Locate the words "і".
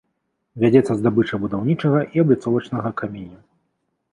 2.17-2.25